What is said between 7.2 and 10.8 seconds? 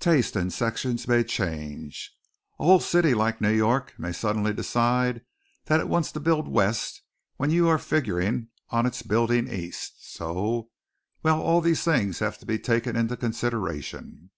when you are figuring on its building east. So